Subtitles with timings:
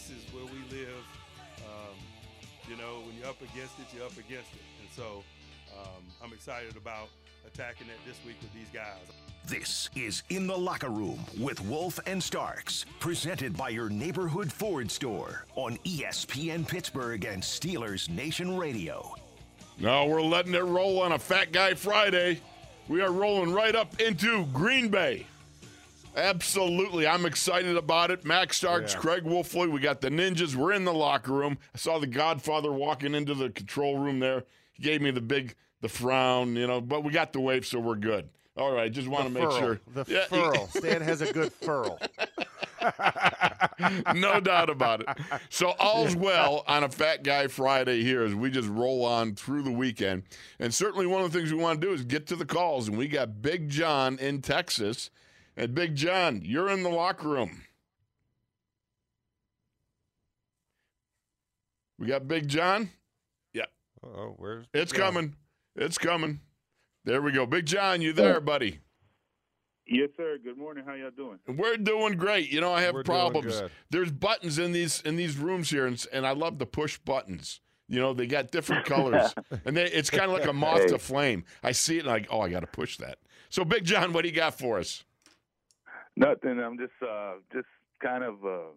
[0.00, 1.04] man, this is where we live.
[1.58, 1.96] Um,
[2.68, 4.62] you know, when you're up against it, you're up against it.
[4.80, 5.24] And so
[5.78, 7.08] um, I'm excited about
[7.46, 8.98] attacking it this week with these guys.
[9.46, 14.90] This is In the Locker Room with Wolf and Starks, presented by your neighborhood Ford
[14.90, 19.14] store on ESPN Pittsburgh and Steelers Nation Radio.
[19.78, 22.40] No, we're letting it roll on a Fat Guy Friday.
[22.88, 25.26] We are rolling right up into Green Bay.
[26.16, 27.06] Absolutely.
[27.06, 28.24] I'm excited about it.
[28.24, 29.00] Max Starks, Yeah.
[29.00, 29.70] Craig Wolfley.
[29.70, 30.54] We got the ninjas.
[30.54, 31.58] We're in the locker room.
[31.74, 34.44] I saw the Godfather walking into the control room there.
[34.72, 37.78] He gave me the big, the frown, you know, but we got the wave, so
[37.78, 38.28] we're good.
[38.56, 38.90] All right.
[38.92, 39.80] Just want to make sure.
[39.94, 40.66] The Yeah, furl.
[40.74, 41.98] Stan has a good furl.
[44.14, 45.08] no doubt about it.
[45.48, 49.62] So all's well on a Fat Guy Friday here as we just roll on through
[49.62, 50.24] the weekend.
[50.58, 52.88] And certainly one of the things we want to do is get to the calls.
[52.88, 55.10] And we got Big John in Texas.
[55.56, 57.62] And Big John, you're in the locker room.
[61.98, 62.90] We got Big John.
[63.52, 63.66] Yeah.
[64.02, 65.00] Oh, where's It's John?
[65.00, 65.36] coming.
[65.76, 66.40] It's coming.
[67.04, 67.46] There we go.
[67.46, 68.80] Big John, you there, buddy?
[69.86, 70.38] Yes, sir.
[70.42, 70.84] Good morning.
[70.86, 71.38] How y'all doing?
[71.48, 72.50] We're doing great.
[72.50, 73.62] You know, I have We're problems.
[73.90, 77.60] There's buttons in these in these rooms here, and, and I love to push buttons.
[77.88, 79.34] You know, they got different colors,
[79.64, 81.44] and they, it's kind of like a moth to flame.
[81.62, 83.18] I see it, and like, oh, I got to push that.
[83.48, 85.02] So, Big John, what do you got for us?
[86.20, 86.60] Nothing.
[86.60, 87.66] I'm just uh just
[88.02, 88.68] kind of uh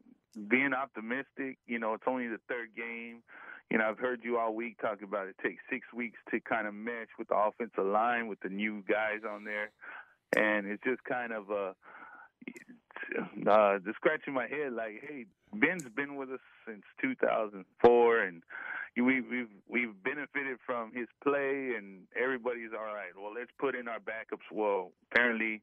[0.48, 1.58] being optimistic.
[1.68, 3.22] You know, it's only the third game.
[3.70, 6.68] You know, I've heard you all week talk about it takes six weeks to kind
[6.68, 9.72] of mesh with the offensive line with the new guys on there,
[10.38, 11.74] and it's just kind of uh,
[13.50, 18.42] uh just scratching my head like, hey, Ben's been with us since 2004, and
[18.96, 23.12] we we've we've benefited from his play, and everybody's all right.
[23.22, 24.48] Well, let's put in our backups.
[24.50, 25.62] Well, apparently.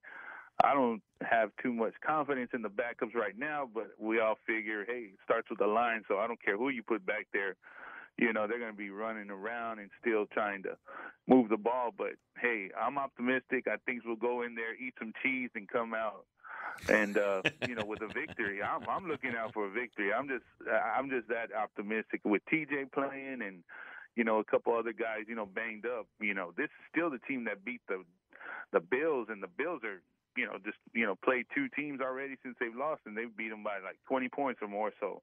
[0.64, 4.84] I don't have too much confidence in the backups right now, but we all figure,
[4.86, 7.56] hey, it starts with the line, so I don't care who you put back there.
[8.18, 10.76] You know, they're going to be running around and still trying to
[11.26, 11.90] move the ball.
[11.96, 13.66] But hey, I'm optimistic.
[13.66, 16.26] I think we'll go in there, eat some cheese, and come out,
[16.88, 18.62] and uh, you know, with a victory.
[18.62, 20.12] I'm, I'm looking out for a victory.
[20.12, 23.62] I'm just, I'm just that optimistic with TJ playing and
[24.16, 26.06] you know a couple other guys, you know, banged up.
[26.20, 28.04] You know, this is still the team that beat the
[28.72, 30.02] the Bills, and the Bills are
[30.36, 33.50] you know, just you know, played two teams already since they've lost, and they've beat
[33.50, 34.92] them by like 20 points or more.
[35.00, 35.22] So,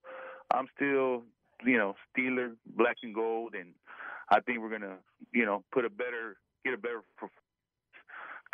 [0.52, 1.24] I'm still,
[1.66, 3.74] you know, Steeler, black and gold, and
[4.30, 4.98] I think we're gonna,
[5.34, 7.04] you know, put a better, get a better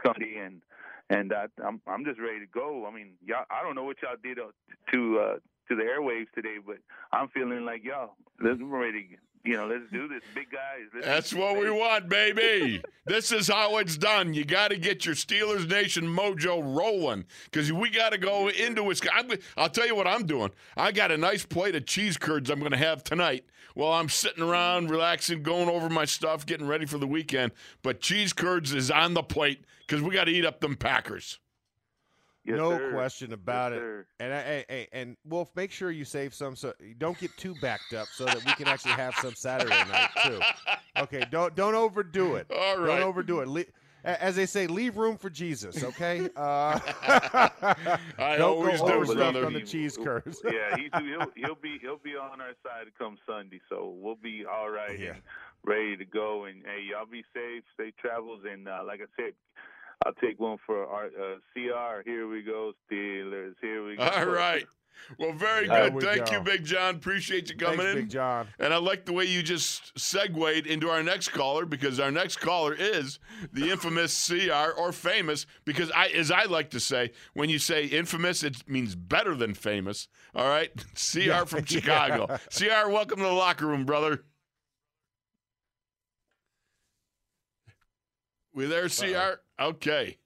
[0.01, 0.61] company, and
[1.09, 2.85] and I, I'm I'm just ready to go.
[2.87, 4.51] I mean, y'all, I don't know what y'all did uh,
[4.91, 5.35] to uh,
[5.69, 6.77] to the airwaves today, but
[7.11, 9.17] I'm feeling like y'all, let's ready.
[9.45, 11.03] You know, let's do this, big guys.
[11.03, 12.81] That's what we want, baby.
[13.05, 14.33] this is how it's done.
[14.33, 18.83] You got to get your Steelers Nation mojo rolling because we got to go into
[18.83, 19.39] Wisconsin.
[19.57, 20.51] I'll tell you what I'm doing.
[20.77, 23.43] I got a nice plate of cheese curds I'm going to have tonight
[23.73, 27.51] while I'm sitting around, relaxing, going over my stuff, getting ready for the weekend.
[27.81, 31.39] But cheese curds is on the plate because we got to eat up them Packers.
[32.45, 32.91] Yes, no sir.
[32.91, 33.81] question about Yes, it.
[33.81, 34.05] sir.
[34.19, 37.35] And I, I, I- and Wolf, make sure you save some so you don't get
[37.37, 40.39] too backed up, so that we can actually have some Saturday night too.
[40.97, 42.47] Okay, don't don't overdo it.
[42.51, 42.87] All right.
[42.99, 43.47] Don't overdo it.
[43.47, 43.63] Le-
[44.05, 45.81] as they say, leave room for Jesus.
[45.83, 46.27] Okay.
[46.35, 46.77] Uh,
[48.17, 49.45] I don't always go do, brother.
[49.45, 50.41] on the cheese curds.
[50.43, 54.43] yeah, he's, he'll he'll be he'll be on our side come Sunday, so we'll be
[54.49, 55.13] all right Yeah.
[55.13, 55.21] and
[55.63, 56.45] ready to go.
[56.45, 59.33] And hey, y'all be safe, safe travels, and uh, like I said,
[60.05, 62.01] I'll take one for our uh, CR.
[62.05, 63.55] Here we go, Steelers.
[63.61, 64.03] Here we go.
[64.03, 64.65] All right.
[65.17, 65.95] Well, very good.
[65.95, 66.33] we Thank go.
[66.33, 66.95] you, Big John.
[66.95, 68.01] Appreciate you coming Thanks, in.
[68.03, 68.47] Big John.
[68.59, 72.37] And I like the way you just segued into our next caller because our next
[72.37, 73.19] caller is
[73.51, 77.85] the infamous CR or famous because I as I like to say, when you say
[77.85, 80.07] infamous, it means better than famous.
[80.35, 80.71] All right?
[80.95, 82.27] CR from Chicago.
[82.55, 84.23] CR, welcome to the locker room, brother.
[88.53, 89.39] We there, CR?
[89.59, 90.17] Okay.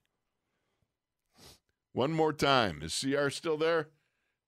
[1.94, 2.82] One more time.
[2.84, 3.90] Is CR still there?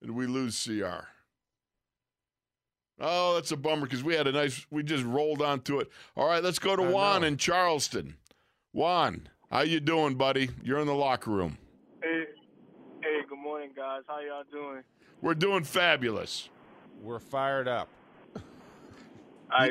[0.02, 1.08] Did we lose CR?
[3.02, 4.66] Oh, that's a bummer because we had a nice.
[4.70, 5.90] We just rolled onto it.
[6.16, 7.28] All right, let's go to I Juan know.
[7.28, 8.16] in Charleston.
[8.74, 10.50] Juan, how you doing, buddy?
[10.64, 11.58] You're in the locker room.
[12.04, 12.26] Hey,
[13.02, 14.02] hey, good morning, guys.
[14.08, 14.84] How y'all doing?
[15.22, 16.50] We're doing fabulous.
[17.02, 17.88] We're fired up.
[19.52, 19.70] I,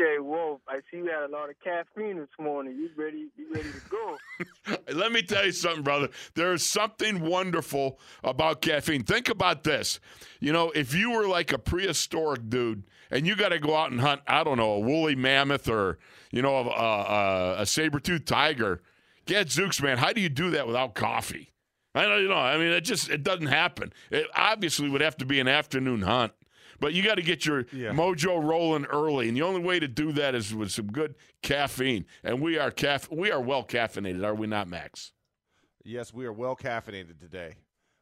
[0.00, 0.60] okay, Wolf.
[0.68, 2.76] I see you had a lot of caffeine this morning.
[2.76, 3.28] You ready?
[3.36, 4.76] You ready to go?
[4.92, 6.08] Let me tell you something, brother.
[6.34, 9.04] There is something wonderful about caffeine.
[9.04, 10.00] Think about this.
[10.40, 13.90] You know, if you were like a prehistoric dude and you got to go out
[13.90, 15.98] and hunt, I don't know, a woolly mammoth or,
[16.30, 18.82] you know, uh, uh, a, a, a saber toothed tiger,
[19.26, 21.52] Get Gadzooks, man, how do you do that without coffee?
[21.94, 22.34] I don't you know.
[22.34, 23.92] I mean, it just it doesn't happen.
[24.10, 26.32] It obviously would have to be an afternoon hunt,
[26.82, 27.92] but you got to get your Yeah.
[27.92, 32.04] mojo rolling early, and the only way to do that is with some good caffeine.
[32.22, 35.12] And we are caff- we are well caffeinated, are we not, Max?
[35.84, 37.54] Yes, we are well caffeinated today.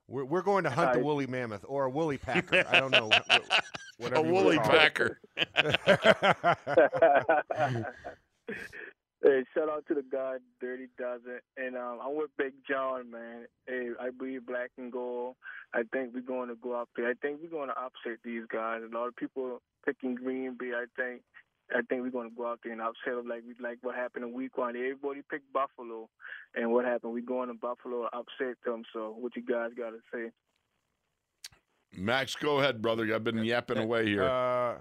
[0.08, 2.64] We're, we're going to hunt the woolly mammoth or a woolly packer.
[2.68, 3.10] I don't know.
[3.10, 3.60] wh- wh-
[3.98, 5.20] Whatever A woolly packer.
[9.22, 13.46] hey, shout out to the guy Dirty Dozen, and um, I'm with Big John, man.
[13.66, 15.36] Hey, I believe black and gold.
[15.74, 17.08] I think we're going to go up there.
[17.08, 18.82] I think we're going to upset these guys.
[18.82, 20.72] A lot of people picking Green Bay.
[20.74, 21.22] I think.
[21.72, 23.94] I think we're going to go out there and upset them like we like what
[23.94, 24.74] happened in Week One.
[24.74, 26.08] Everybody picked Buffalo,
[26.56, 27.12] and what happened?
[27.12, 28.82] We going to Buffalo and upset them.
[28.92, 30.32] So, what you guys got to say?
[31.96, 33.14] Max, go ahead, brother.
[33.14, 34.24] I've been yapping away here.
[34.24, 34.78] Uh,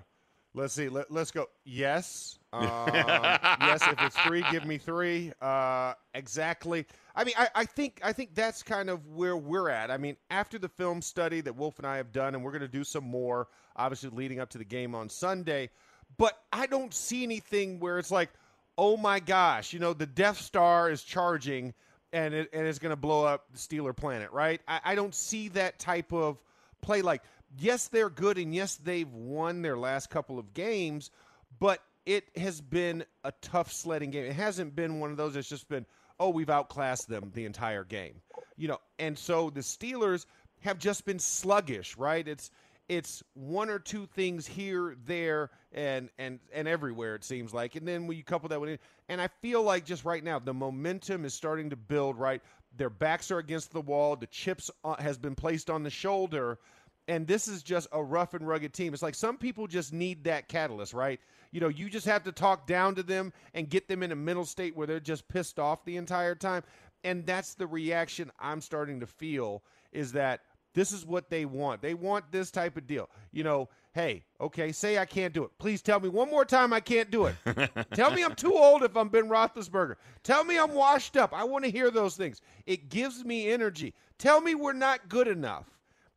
[0.55, 0.89] let's see.
[0.89, 1.45] Let, let's go.
[1.63, 2.38] Yes.
[2.51, 3.81] Um, yes.
[3.83, 5.31] If it's three, give me three.
[5.41, 6.85] Uh, exactly.
[7.15, 9.91] I mean, I, I think I think that's kind of where we're at.
[9.91, 12.61] I mean, after the film study that Wolf and I have done, and we're going
[12.61, 15.69] to do some more, obviously leading up to the game on Sunday.
[16.17, 18.29] But I don't see anything where it's like,
[18.77, 21.73] oh my gosh, you know, the Death Star is charging
[22.11, 24.61] and it, and it's going to blow up the Steeler planet, right?
[24.67, 26.41] I, I don't see that type of
[26.81, 27.01] play.
[27.01, 27.21] Like,
[27.57, 31.11] yes, they're good, and yes, they've won their last couple of games,
[31.59, 34.25] but it has been a tough sledding game.
[34.25, 35.85] It hasn't been one of those that's just been,
[36.19, 38.15] oh, we've outclassed them the entire game,
[38.57, 38.79] you know.
[38.97, 40.25] And so the Steelers
[40.61, 42.27] have just been sluggish, right?
[42.27, 42.49] It's
[42.87, 47.75] it's one or two things here, there, and and and everywhere it seems like.
[47.75, 50.39] And then when you couple that with it, and I feel like just right now
[50.39, 52.17] the momentum is starting to build.
[52.17, 52.41] Right,
[52.75, 54.15] their backs are against the wall.
[54.15, 56.57] The chips uh, has been placed on the shoulder,
[57.09, 58.93] and this is just a rough and rugged team.
[58.93, 61.19] It's like some people just need that catalyst, right?
[61.51, 64.15] You know, you just have to talk down to them and get them in a
[64.15, 66.61] mental state where they're just pissed off the entire time.
[67.03, 70.41] And that's the reaction I'm starting to feel is that
[70.75, 71.81] this is what they want.
[71.81, 73.09] They want this type of deal.
[73.31, 75.49] You know, hey, okay, say I can't do it.
[75.57, 77.35] Please tell me one more time I can't do it.
[77.95, 79.95] tell me I'm too old if I'm Ben Roethlisberger.
[80.21, 81.33] Tell me I'm washed up.
[81.33, 82.41] I want to hear those things.
[82.67, 83.95] It gives me energy.
[84.19, 85.65] Tell me we're not good enough.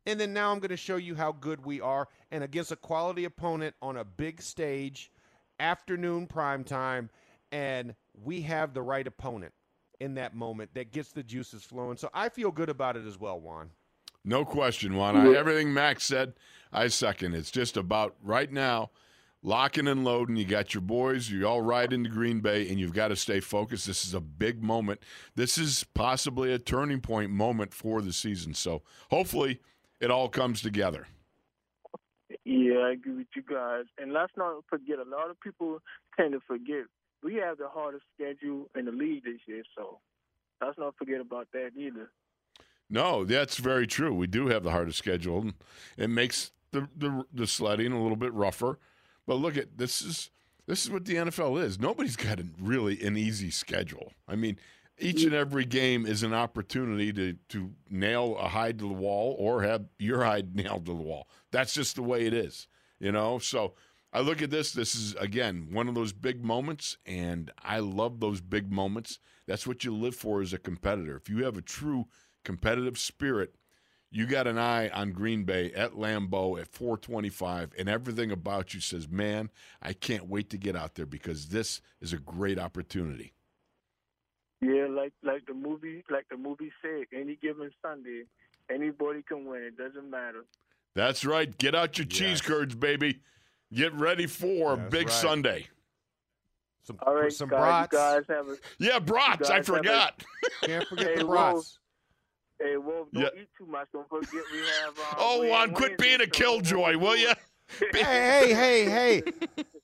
[0.05, 2.07] And then now I'm going to show you how good we are.
[2.31, 5.11] And against a quality opponent on a big stage,
[5.59, 7.09] afternoon prime time,
[7.51, 9.53] and we have the right opponent
[9.99, 11.97] in that moment that gets the juices flowing.
[11.97, 13.69] So I feel good about it as well, Juan.
[14.25, 15.15] No question, Juan.
[15.15, 16.33] I, everything Max said,
[16.71, 17.35] I second.
[17.35, 18.91] It's just about right now,
[19.41, 20.37] locking and loading.
[20.37, 21.29] You got your boys.
[21.29, 23.85] You all ride into Green Bay, and you've got to stay focused.
[23.85, 25.01] This is a big moment.
[25.35, 28.53] This is possibly a turning point moment for the season.
[28.53, 29.59] So hopefully,
[30.03, 31.07] it all comes together.
[32.43, 33.85] Yeah, I agree with you guys.
[33.97, 35.79] And let's not forget, a lot of people
[36.17, 36.85] tend to forget
[37.23, 39.99] we have the hardest schedule in the league this year, so
[40.61, 42.11] let's not forget about that either.
[42.89, 44.13] No, that's very true.
[44.13, 45.39] We do have the hardest schedule.
[45.39, 45.53] and
[45.97, 48.77] It makes the, the the sledding a little bit rougher.
[49.25, 50.29] But look at this is
[50.67, 51.79] this is what the NFL is.
[51.79, 54.11] Nobody's got a, really an easy schedule.
[54.27, 54.57] I mean,
[54.99, 59.35] each and every game is an opportunity to to nail a hide to the wall
[59.39, 61.27] or have your hide nailed to the wall.
[61.51, 62.67] That's just the way it is,
[62.99, 63.39] you know.
[63.39, 63.73] So
[64.11, 64.71] I look at this.
[64.71, 69.19] This is again one of those big moments, and I love those big moments.
[69.47, 71.17] That's what you live for as a competitor.
[71.17, 72.05] If you have a true
[72.43, 73.55] competitive spirit,
[74.13, 78.79] you got an eye on Green Bay at Lambeau at 425, and everything about you
[78.79, 79.49] says, man,
[79.81, 83.33] I can't wait to get out there because this is a great opportunity.
[84.63, 88.23] Yeah, like like the movie like the movie said, any given Sunday,
[88.71, 89.63] anybody can win.
[89.63, 90.45] It doesn't matter.
[90.95, 91.55] That's right.
[91.57, 93.19] Get out your cheese curds, baby.
[93.73, 95.13] Get ready for That's big right.
[95.13, 95.67] Sunday.
[96.83, 97.91] Some, All right, some guys, brats.
[98.27, 99.49] guys have a Yeah, brats.
[99.49, 100.23] I guys have a- forgot.
[100.63, 101.53] Can't forget Hey, the Wolf.
[101.53, 101.79] brats.
[102.61, 103.41] hey Wolf, don't Yeah.
[103.41, 103.87] eat too much.
[103.93, 107.31] Don't forget we have um, Oh, we Juan, have quit being a killjoy, will you?
[107.93, 109.23] hey, hey, hey, hey.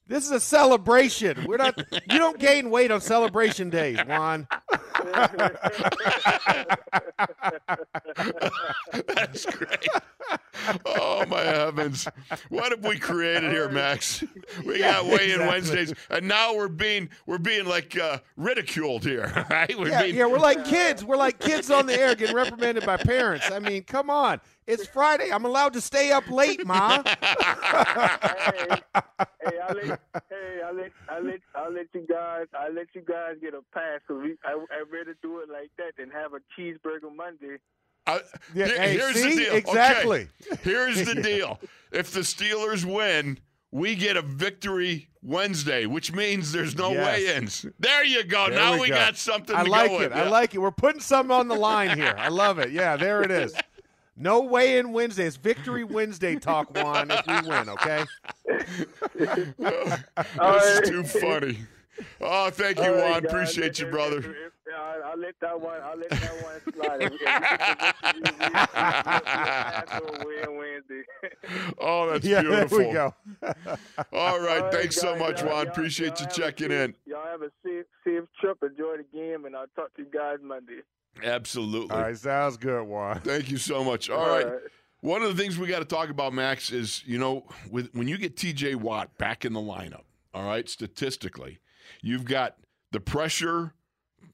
[0.09, 1.45] This is a celebration.
[1.45, 4.47] We're not you don't gain weight on celebration days, Juan.
[9.07, 9.87] That's great.
[10.85, 12.07] Oh my heavens!
[12.49, 14.23] What have we created here, Max?
[14.65, 15.47] We got weigh in exactly.
[15.47, 19.77] Wednesdays, and now we're being we're being like uh, ridiculed here, right?
[19.77, 21.05] We're Yeah, being, yeah, we're like kids.
[21.05, 23.49] We're like kids on the air getting reprimanded by parents.
[23.51, 24.41] I mean, come on.
[24.69, 25.31] It's Friday.
[25.33, 27.01] I'm allowed to stay up late, Ma.
[27.03, 27.15] hey, hey,
[29.67, 29.99] I let,
[30.29, 33.61] hey, I let, I let, I let you guys, I let you guys get a
[33.73, 34.01] pass.
[34.07, 37.57] So we, I, I rather do it like that than have a cheeseburger Monday.
[38.05, 38.19] Uh,
[38.53, 39.29] Yeah, here- hey, here's see?
[39.31, 39.47] the deal.
[39.49, 40.27] Okay, Exactly.
[40.61, 41.59] Here's the deal.
[41.91, 43.39] If the Steelers win,
[43.71, 47.05] we get a victory Wednesday, which means there's no Yes.
[47.07, 47.65] weigh-ins.
[47.79, 48.49] There you go.
[48.49, 48.95] There now we we, go.
[48.95, 50.11] got something I to like go it.
[50.11, 50.13] with.
[50.13, 50.59] I like it.
[50.59, 52.13] We're putting something on the line here.
[52.19, 52.69] I love it.
[52.71, 53.55] Yeah, there it is.
[54.21, 55.25] No way in Wednesday.
[55.25, 58.03] It's Victory Wednesday talk, Juan, if we win, okay?
[59.57, 61.57] This is too funny.
[62.21, 63.23] Oh, thank you, All right, Juan.
[63.23, 63.31] guys.
[63.31, 64.17] Appreciate you, brother.
[64.19, 64.33] if- if-
[64.77, 65.81] I'll, I'll let that one.
[65.81, 67.11] I'll let that one slide.
[71.81, 72.77] Oh, that's yeah, beautiful.
[72.77, 73.13] there we go.
[74.13, 74.61] All right.
[74.63, 75.63] All Thanks so much, y'all- Juan.
[75.65, 76.95] y'all- Appreciate you y'all have checking safe- in.
[77.05, 78.57] Y'all have a safe, safe trip.
[78.63, 80.81] Enjoy the game, and I'll talk to you guys Monday.
[81.23, 81.95] Absolutely.
[81.95, 83.19] All right, sounds good, Juan.
[83.23, 84.09] Thank you so much.
[84.09, 84.47] All right.
[85.01, 88.07] One of the things we got to talk about, Max, is you know, with when
[88.07, 91.59] you get TJ Watt back in the lineup, all right, statistically,
[92.01, 92.57] you've got
[92.91, 93.73] the pressure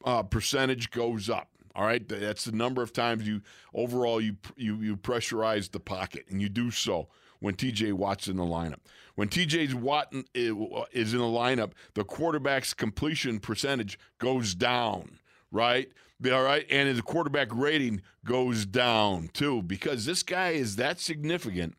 [0.03, 1.49] uh, percentage goes up.
[1.75, 3.41] All right, that's the number of times you
[3.73, 8.37] overall you you you pressurize the pocket, and you do so when TJ Watt's in
[8.37, 8.79] the lineup.
[9.15, 15.19] When TJ Watt is in the lineup, the quarterback's completion percentage goes down.
[15.55, 15.89] Right.
[16.25, 16.65] All right.
[16.69, 21.75] And the quarterback rating goes down too because this guy is that significant.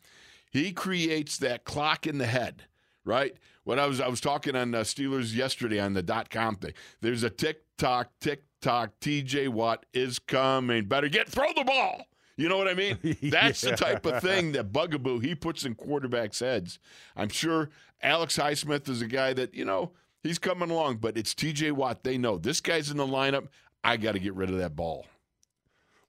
[0.50, 2.62] He creates that clock in the head,
[3.04, 3.34] right?
[3.64, 6.72] When I was I was talking on uh, Steelers yesterday on the dot com thing.
[7.02, 8.92] There's a tick tock, tick tock.
[9.02, 10.86] TJ Watt is coming.
[10.86, 12.06] Better get throw the ball.
[12.38, 12.96] You know what I mean?
[13.22, 16.78] That's the type of thing that bugaboo he puts in quarterbacks' heads.
[17.14, 17.68] I'm sure
[18.02, 19.92] Alex Highsmith is a guy that you know
[20.22, 22.04] he's coming along, but it's TJ Watt.
[22.04, 23.48] They know this guy's in the lineup.
[23.86, 25.06] I got to get rid of that ball.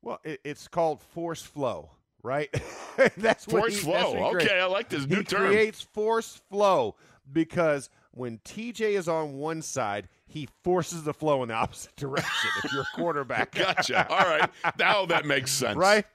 [0.01, 1.89] Well, it, it's called force flow,
[2.24, 2.50] right?
[3.17, 4.13] that's what Force he- flow.
[4.13, 4.46] that's.
[4.46, 5.48] Okay, I like this new he term.
[5.48, 6.96] creates force flow
[7.31, 12.50] because when TJ is on one side, he forces the flow in the opposite direction.
[12.63, 14.07] if you're a quarterback, Gotcha.
[14.10, 14.50] All right.
[14.79, 15.77] Now that makes sense.
[15.77, 16.05] right?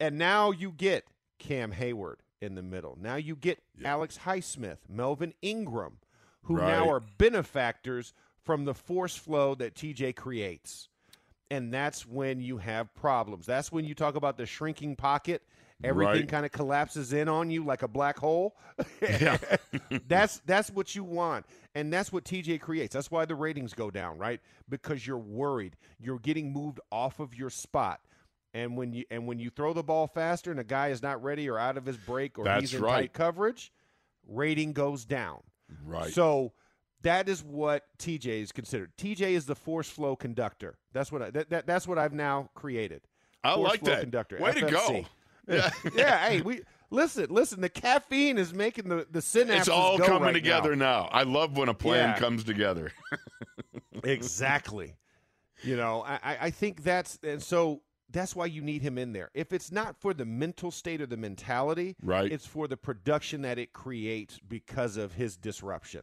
[0.00, 1.06] And now you get
[1.38, 2.98] Cam Heyward in the middle.
[3.00, 5.98] Now you get Alex Highsmith, Melvin Ingram,
[6.42, 8.12] who now are benefactors
[8.44, 10.88] from the force flow that TJ creates.
[11.50, 13.46] And that's when you have problems.
[13.46, 15.42] That's when you talk about the shrinking pocket.
[15.82, 16.28] Everything Right.
[16.28, 18.56] kind of collapses in on you like a black hole.
[20.08, 21.46] that's that's what you want.
[21.74, 22.94] And that's what TJ creates.
[22.94, 24.40] That's why the ratings go down, right?
[24.68, 25.76] Because you're worried.
[26.00, 28.00] You're getting moved off of your spot.
[28.54, 31.22] And when you and when you throw the ball faster and a guy is not
[31.22, 33.00] ready or out of his break or That's he's in right.
[33.02, 33.72] tight coverage,
[34.28, 35.42] rating goes down.
[35.84, 36.12] Right.
[36.12, 36.52] So
[37.04, 38.90] that is what TJ is considered.
[38.98, 40.76] TJ is the force flow conductor.
[40.92, 43.02] That's what I, that, that that's what I've now created.
[43.42, 44.00] I Force like flow that.
[44.00, 44.38] Conductor.
[44.40, 45.04] Way to go.
[45.46, 45.70] Yeah.
[45.94, 46.26] yeah.
[46.26, 47.26] Hey, we listen.
[47.28, 47.60] Listen.
[47.60, 51.02] The caffeine is making the the synapses It's all coming right together now.
[51.02, 51.08] now.
[51.12, 52.18] I love when a plan Yeah.
[52.18, 52.92] comes together.
[54.04, 54.94] exactly.
[55.62, 59.12] You know, I, I- I think that's and so that's why you need him in
[59.12, 59.30] there.
[59.34, 62.30] If it's not for the mental state or the mentality, Right.
[62.30, 66.02] it's for the production that it creates because of his disruption.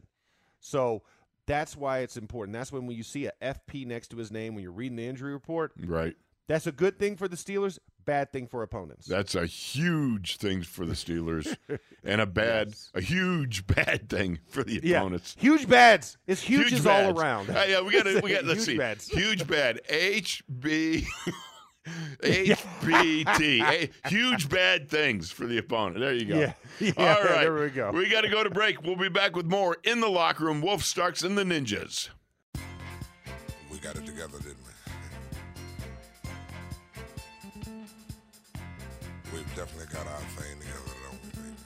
[0.64, 1.02] So
[1.46, 2.54] that's why it's important.
[2.54, 5.06] That's when when you see a FP next to his name when you're reading the
[5.06, 6.14] injury report, right.
[6.46, 9.06] that's a good thing for the Steelers, bad thing for opponents.
[9.06, 11.56] That's a huge thing for the Steelers,
[12.04, 12.90] and a bad, Yes.
[12.94, 15.34] a huge bad thing for the yeah, opponents.
[15.38, 16.16] huge bads.
[16.28, 17.50] It's huge, is all around.
[17.50, 18.20] Uh, yeah, we got to.
[18.20, 18.44] We got.
[18.44, 18.78] Let's Huge see.
[18.78, 19.08] bads.
[19.08, 19.80] Huge bad.
[19.90, 21.04] HB.
[22.22, 23.90] HBT.
[24.08, 26.00] Huge bad things for the opponent.
[26.00, 26.38] There you go.
[26.38, 26.52] Yeah.
[26.80, 27.40] Yeah, All right.
[27.42, 27.90] there we go.
[27.92, 28.82] We got to go to break.
[28.82, 30.60] We'll be back with more in the locker room.
[30.62, 32.08] Wolf Starks and the Ninjas.
[33.70, 34.70] We got it together, didn't we?
[39.32, 41.56] We've definitely got our thing together, don't we, baby?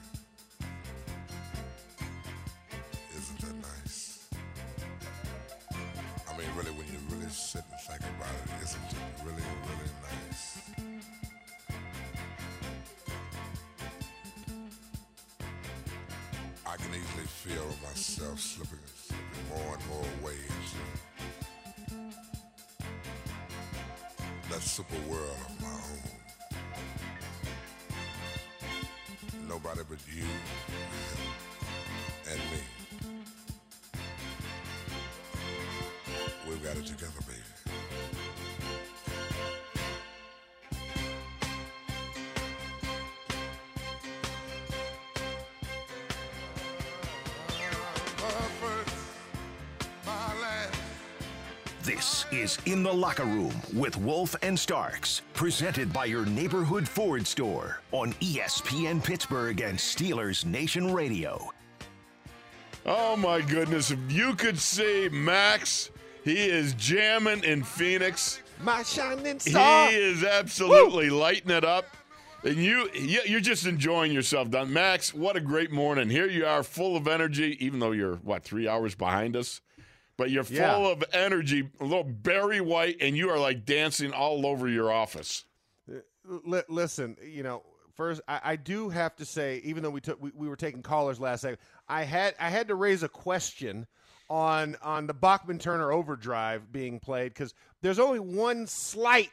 [3.17, 4.27] Isn't that nice?
[6.29, 9.86] I mean, really, when you really sit and think about it, isn't it really, really
[17.47, 20.83] feel myself slipping, slipping more and more into
[24.49, 26.11] that super world of my own.
[29.47, 30.25] Nobody but you
[32.29, 32.61] and me.
[36.49, 37.36] We've got it together, baby.
[51.87, 57.25] This is In the Locker Room with Wolf and Starks, presented by your neighborhood Ford
[57.25, 61.49] store on ESPN Pittsburgh and Steelers Nation Radio.
[62.85, 63.91] Oh my goodness!
[63.91, 65.89] If you could see Max,
[66.25, 68.41] he is jamming in Phoenix.
[68.61, 69.89] My shining star.
[69.89, 71.85] He is absolutely lighting it up.
[72.43, 74.71] And you, you, you're just enjoying yourself, Don.
[74.71, 76.09] Max, what a great morning.
[76.09, 79.61] Here you are, full of energy, even though you're, what, three hours behind us?
[80.17, 80.75] But you're full Yeah.
[80.91, 85.43] of energy, a little Barry White, and you are like dancing all over your office.
[86.25, 87.63] Li- listen, you know,
[87.95, 90.81] first I, I do have to say, even though we took we, we were taking
[90.81, 93.85] callers last night, I had I had to raise a question
[94.29, 99.31] on on the Bachman Turner overdrive being played because there's only one slight,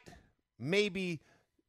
[0.58, 1.20] maybe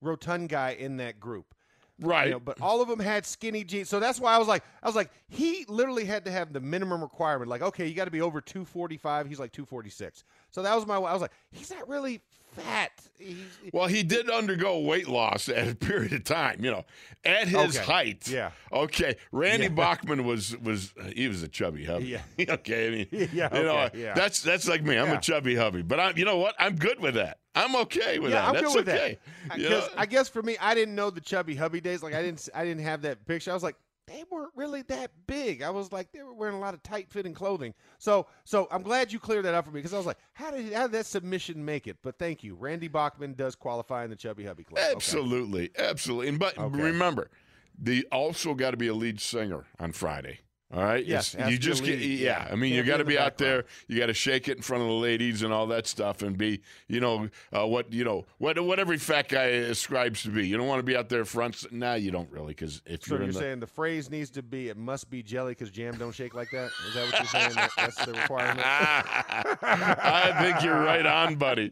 [0.02, 1.54] rotund guy in that group.
[1.98, 2.26] Right.
[2.28, 4.64] You know, but all of them had skinny jeans, so that's why I was like,
[4.84, 7.50] I was like, he literally had to have the minimum requirement.
[7.50, 9.30] Like, okay, you got to be over two forty five.
[9.30, 10.26] He's like two forty six.
[10.52, 10.96] So that was my.
[10.96, 12.20] I was like, he's not really
[12.58, 12.92] fat.
[13.18, 13.38] He's,
[13.72, 16.84] Well, he did undergo weight loss at a period of time, you know,
[17.24, 17.86] at his Okay.
[17.86, 18.28] height.
[18.28, 18.52] Yeah.
[18.74, 19.16] Okay.
[19.32, 19.70] Randy Yeah.
[19.76, 22.20] Bachman was was he was a chubby hubby.
[22.38, 22.46] Yeah.
[22.56, 22.88] okay.
[22.88, 24.14] I mean, Yeah, you know, yeah.
[24.16, 24.98] that's that's like me.
[24.98, 25.18] I'm Yeah.
[25.18, 26.56] a chubby hubby, but I'm you know what?
[26.60, 27.38] I'm good with that.
[27.56, 28.48] I'm okay with yeah, that.
[28.48, 29.18] I'm that's good with okay.
[29.46, 29.58] Uh, that.
[29.58, 29.90] You Because?
[29.98, 32.04] I guess for me, I didn't know the chubby hubby days.
[32.04, 33.52] Like I didn't, I didn't have that picture.
[33.52, 33.76] I was like,
[34.08, 35.64] they weren't really that big.
[35.64, 37.74] I was like, they were wearing a lot of tight fitting clothing.
[37.98, 40.52] So, so I'm glad you cleared that up for me because I was like, how
[40.52, 41.98] did how did that submission make it?
[42.04, 44.80] But thank you, Randy Bachman does qualify in the chubby hubby club.
[44.84, 44.96] Okay.
[44.96, 46.28] Absolutely, absolutely.
[46.28, 46.82] And but Okay.
[46.82, 47.30] remember,
[47.78, 50.40] the also got to be a lead singer on Friday.
[50.74, 51.06] All right.
[51.06, 52.48] Yes, you be just get yeah.
[52.52, 53.66] I mean, Can't you got to the be out there.
[53.88, 56.36] You got to shake it in front of the ladies and all that stuff, and
[56.36, 60.48] be you know uh, what you know what what every fat guy ascribes to be.
[60.48, 61.72] You don't want to be out there front.
[61.72, 64.42] Nah, you don't really, because if So you're you're the, saying the phrase needs to
[64.42, 66.72] be, it must be jelly because jam don't shake like that.
[66.88, 67.54] Is that what you're saying?
[67.54, 68.66] That, that's the requirement.
[68.66, 71.70] I think you're right on, buddy.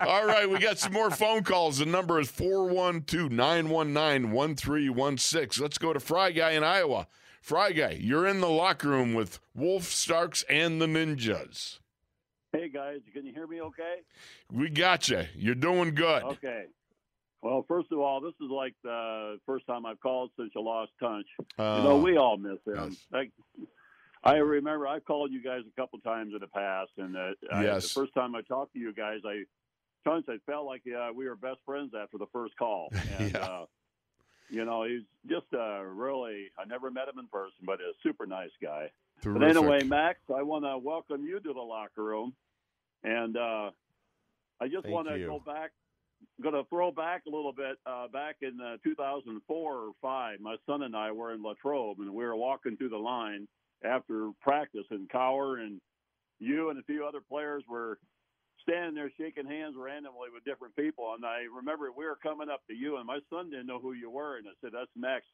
[0.00, 1.78] All right, we got some more phone calls.
[1.78, 5.62] The number is 412 919 1316.
[5.62, 7.06] Let's go to Fry Guy in Iowa.
[7.40, 11.78] Fry Guy, you're in the locker room with Wolf, Starks, and the Ninjas.
[12.52, 13.96] Hey guys, can you hear me okay?
[14.52, 15.24] We got you.
[15.36, 16.22] You're doing good.
[16.24, 16.64] Okay.
[17.42, 20.90] Well, first of all, this is like the first time I've called since you lost
[21.00, 21.26] Tunch.
[21.58, 22.90] Uh, you know, we all miss him.
[22.90, 22.96] yes.
[23.12, 23.30] Like,
[24.22, 27.62] I remember I've called you guys a couple times in the past, and uh, I,
[27.64, 29.44] the first time I talked to you guys, I
[30.04, 32.92] Tunch, I felt like uh, we were best friends after the first call.
[33.18, 33.64] And, Yeah.
[34.50, 38.26] You know, he's just a really, I never met him in person, but a super
[38.26, 38.90] nice guy.
[39.22, 42.32] But anyway, Max, I want to welcome you to the locker room,
[43.04, 43.70] and uh,
[44.60, 45.70] I just want to go back.
[46.42, 47.78] Going to throw back a little bit.
[47.86, 52.12] Uh, back in uh, 2004 or five, my son and I were in Latrobe, and
[52.12, 53.46] we were walking through the line
[53.84, 55.80] after practice, and Cowher and
[56.38, 57.98] you and a few other players were
[58.62, 61.14] standing there shaking hands randomly with different people.
[61.14, 63.92] And I remember we were coming up to you, and my son didn't know who
[63.92, 65.24] you were, and I said, "That's Max."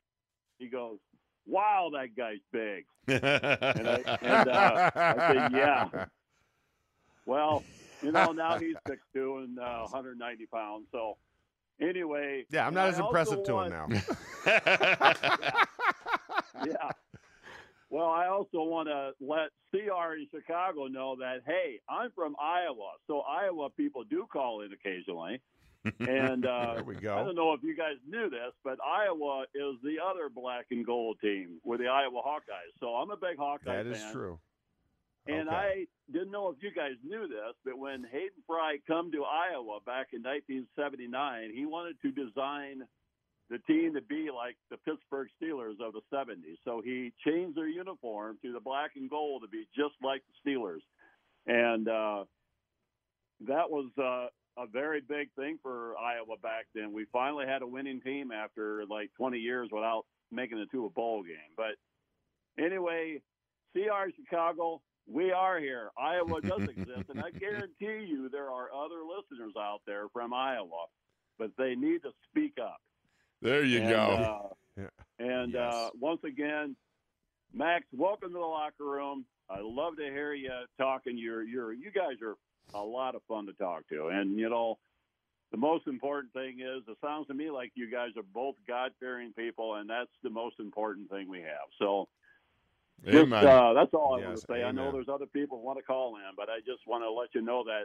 [0.58, 0.98] He goes,
[1.46, 6.06] "Wow, that guy's big." And I, and, uh, I said, yeah.
[7.26, 7.62] Well,
[8.02, 10.86] you know, now he's 6'2 and uh, 190 pounds.
[10.92, 11.16] So,
[11.80, 12.44] anyway.
[12.50, 14.46] Yeah, I'm not as also impressive to want- him now.
[16.66, 16.90] yeah.
[17.88, 22.92] Well, I also want to let CR in Chicago know that, hey, I'm from Iowa.
[23.06, 25.40] So, Iowa people do call in occasionally.
[26.00, 27.16] And uh, There we go.
[27.16, 30.84] I don't know if you guys knew this, but Iowa is the other black and
[30.84, 32.74] gold team with the Iowa Hawkeyes.
[32.80, 34.12] So, I'm a big Hawkeye That is fan.
[34.12, 34.38] true.
[35.28, 35.56] And Okay.
[35.56, 39.78] I didn't know if you guys knew this, but when Hayden Fry come to Iowa
[39.86, 42.82] back in 1979, he wanted to design
[43.50, 46.58] the team to be like the Pittsburgh Steelers of the 70s.
[46.64, 50.50] So he changed their uniform to the black and gold to be just like the
[50.50, 50.80] Steelers.
[51.46, 52.24] And uh,
[53.46, 54.28] that was uh,
[54.60, 56.92] a very big thing for Iowa back then.
[56.92, 60.90] We finally had a winning team after like 20 years without making it to a
[60.90, 61.54] bowl game.
[61.56, 61.76] But
[62.62, 63.20] anyway,
[63.72, 65.90] CR Chicago, we are here.
[65.96, 70.86] Iowa does exist, and I guarantee you there are other listeners out there from Iowa,
[71.38, 72.80] but they need to speak up.
[73.46, 74.50] There you and, go.
[74.78, 74.82] Uh,
[75.18, 75.72] And Yes.
[75.72, 76.76] uh, once again,
[77.54, 79.24] Max, welcome to the locker room.
[79.48, 81.16] I love to hear you talking.
[81.16, 82.34] You're, you're, you guys are
[82.74, 84.78] a lot of fun to talk to, and you know.
[85.52, 88.90] The most important thing is, it sounds to me like you guys are both God
[88.98, 91.70] fearing people, and that's the most important thing we have.
[91.78, 92.08] So,
[93.04, 94.64] just, uh, that's all I want to say.
[94.64, 97.12] I know there's other people who want to call in, but I just want to
[97.12, 97.84] let you know that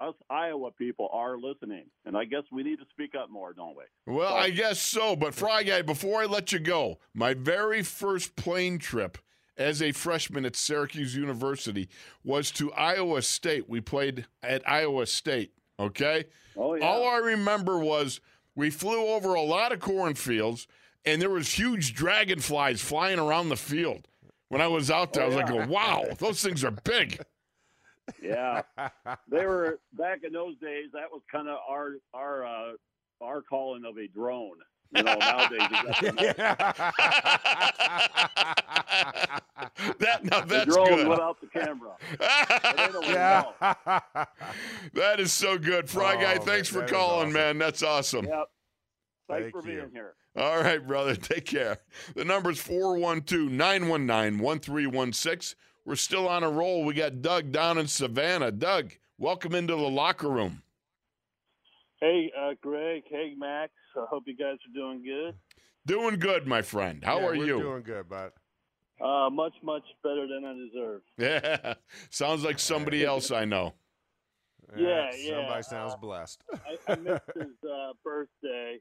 [0.00, 3.76] us Iowa people are listening, and I guess we need to speak up more, don't
[3.76, 4.14] we?
[4.14, 5.16] Well, I guess so.
[5.16, 9.18] But Fry Guy, before I let you go, my very first plane trip
[9.56, 11.88] as a freshman at Syracuse University
[12.22, 13.68] was to Iowa State.
[13.68, 15.52] We played at Iowa State.
[15.78, 16.24] Okay.
[16.56, 16.86] Oh yeah.
[16.86, 18.20] All I remember was
[18.54, 20.66] we flew over a lot of cornfields,
[21.04, 24.08] and there was huge dragonflies flying around the field.
[24.48, 27.20] When I was out there, I was like, oh, "Wow, those things are big."
[28.22, 28.62] yeah.
[29.30, 30.86] they were back in those days.
[30.92, 32.72] That was kind of our our uh,
[33.20, 34.56] our calling of a drone.
[34.94, 36.00] You know, nowadays you got
[39.98, 41.08] that now the that's drone good.
[41.08, 41.96] without the camera.
[42.12, 43.44] It ain't a way to yeah.
[44.94, 46.36] that is so good, Fry Guy.
[46.40, 47.32] Oh, Thanks that- for calling, awesome.
[47.32, 47.58] man.
[47.58, 48.26] That's awesome.
[48.26, 48.48] Yep.
[49.28, 50.14] Thanks Thank for being here.
[50.36, 51.16] All right, brother.
[51.16, 51.78] Take care.
[52.14, 55.58] The number's 412 919 1316.
[55.86, 56.84] We're still on a roll.
[56.84, 58.50] We got Doug down in Savannah.
[58.50, 60.62] Doug, welcome into the locker room.
[62.00, 63.04] Hey, uh, Greg.
[63.08, 63.72] Hey, Max.
[63.96, 65.34] I hope you guys are doing good.
[65.86, 67.04] Doing good, my friend.
[67.04, 67.62] How Yeah, are we're you?
[67.62, 68.32] Doing good, bud.
[69.00, 71.02] Uh, much, much better than I deserve.
[71.18, 71.74] Yeah.
[72.10, 73.74] Sounds like somebody else I know.
[74.76, 76.42] Yeah, Somebody yeah, sounds uh, blessed.
[76.52, 78.78] I, I missed his uh, birthday.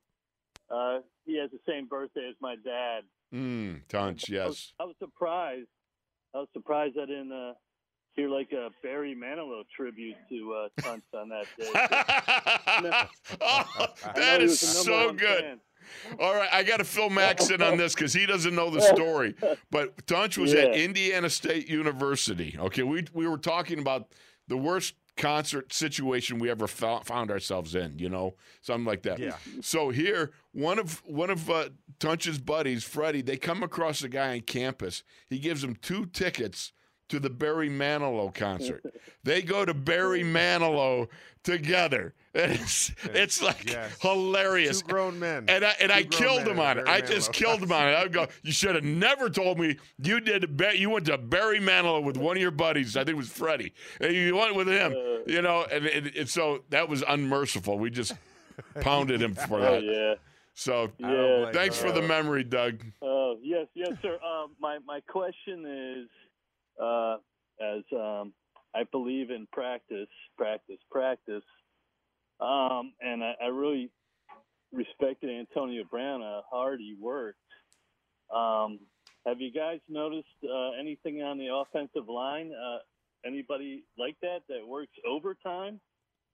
[0.74, 3.04] Uh, he has the same birthday as my dad.
[3.32, 4.74] Mm, Tunch, I was, yes.
[4.80, 5.68] I was surprised.
[6.36, 7.54] I was surprised I didn't uh,
[8.14, 11.72] hear like a Barry Manilow tribute to uh, Tunch on that day.
[13.42, 15.44] oh, that is was the number so good.
[15.44, 15.60] fan.
[16.20, 18.82] All right, I got to fill Max in on this because he doesn't know the
[18.82, 19.36] story.
[19.72, 22.58] But Tunch was at Indiana State University.
[22.60, 24.10] Okay, we we were talking about
[24.48, 27.98] the worst concert situation we ever fo- found ourselves in.
[28.00, 29.20] You know, something like that.
[29.20, 29.38] Yeah.
[29.62, 34.34] So here, one of one of uh, Tunch's buddies, Freddie, they come across a guy
[34.34, 35.04] on campus.
[35.28, 36.72] He gives them two tickets
[37.10, 38.84] to the Barry Manilow concert.
[39.24, 41.08] they go to Barry Manilow
[41.44, 42.14] together.
[42.36, 43.96] And it's it's like Yes.
[44.02, 44.82] hilarious.
[44.82, 45.46] Two grown men.
[45.48, 46.84] And I and I Two grown killed him on it.
[46.86, 47.34] Barry I just Manilow.
[47.34, 47.92] killed him on it.
[47.92, 50.58] I would go, you should have never told me you did.
[50.58, 52.98] Ba- you went to Barry Manilow with one of your buddies.
[52.98, 53.72] I think it was Freddie.
[54.02, 54.92] And you went with him.
[55.28, 57.80] You know, and, and, and so that was unmerciful.
[57.80, 58.12] We just
[58.82, 59.72] pounded him for that.
[59.72, 59.84] Oh that.
[59.86, 60.14] yeah.
[60.56, 61.52] So Yeah.
[61.54, 62.84] thanks for the memory, Doug.
[63.02, 64.20] Oh yes, yes, sir.
[64.22, 66.10] Um, my my question is,
[66.82, 67.18] uh,
[67.62, 68.34] as um,
[68.74, 71.44] I believe in practice, practice, practice,
[72.40, 73.92] um, and I, I really
[74.72, 77.40] respected Antonio Brown how hard he worked.
[78.34, 78.80] Um,
[79.26, 82.52] have you guys noticed uh, anything on the offensive line?
[82.52, 82.80] Uh,
[83.26, 85.80] anybody like that that works overtime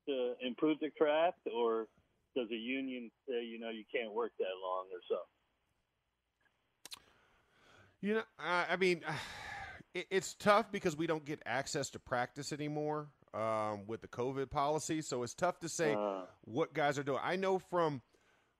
[0.08, 1.88] to improve the craft, or
[2.36, 5.17] does a union say, you know, you can't work that long or so?
[8.01, 9.01] You know, I, I mean,
[9.93, 14.49] it, it's tough because we don't get access to practice anymore um, with the COVID
[14.49, 15.01] policy.
[15.01, 17.19] So it's tough to say Uh, what guys are doing.
[17.23, 18.01] I know from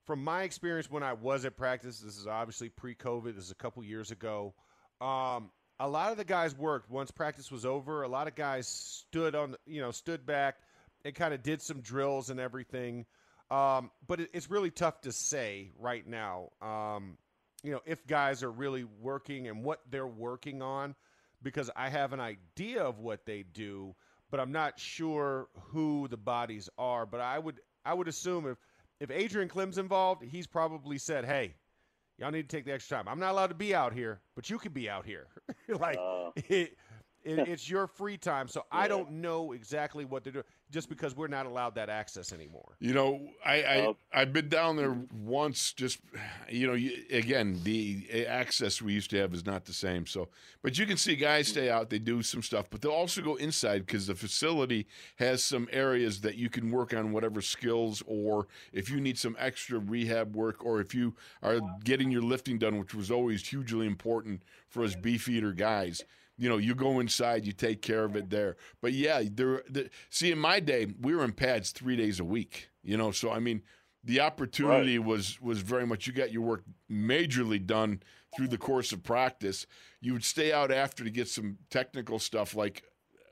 [0.06, 2.00] from my experience when I was at practice.
[2.00, 3.36] This is obviously pre-COVID.
[3.36, 4.54] This is a couple years ago.
[5.00, 8.02] Um, a lot of the guys worked once practice was over.
[8.02, 10.58] A lot of guys stood on, you know, stood back
[11.06, 13.06] and kind of did some drills and everything.
[13.50, 16.50] Um, but it, it's really tough to say right now.
[16.62, 17.18] Um,
[17.64, 20.96] you know, if guys are really working and what they're working on,
[21.42, 23.96] because I have an idea of what they do,
[24.30, 27.06] but I'm not sure who the bodies are.
[27.06, 28.58] But I would I would assume if
[29.00, 31.56] if Adrian Klemm's involved, he's probably said, "Hey,
[32.18, 33.08] y'all need to take the extra time.
[33.08, 35.28] I'm not allowed to be out here, but you can be out here.
[35.68, 36.78] like uh, it,
[37.24, 38.48] it, it's your free time.
[38.48, 42.32] So I don't know exactly what they're doing, just because we're not allowed that access
[42.32, 42.76] anymore.
[42.80, 43.98] You know, I, I Oh.
[44.14, 45.74] I've been down there once.
[45.74, 46.00] Just
[46.50, 50.06] you know, you, again, the access we used to have is not the same.
[50.06, 50.30] So,
[50.62, 51.90] but you can see guys stay out.
[51.90, 56.22] They do some stuff, but they'll also go inside because the facility has some areas
[56.22, 60.64] that you can work on whatever skills, or if you need some extra rehab work,
[60.64, 64.96] or if you are getting your lifting done, which was always hugely important for us
[64.96, 66.04] beef eater guys
[66.42, 68.58] you know, you go inside, you take care of it there.
[68.82, 69.62] But yeah, there.
[69.70, 72.70] The, see, in my day, we were in pads three days a week.
[72.82, 73.62] You know, so I mean,
[74.04, 76.08] the opportunity was was very much.
[76.08, 78.02] You got your work majorly done
[78.36, 79.68] through the course of practice.
[80.02, 82.86] You would stay out after to get some technical stuff, like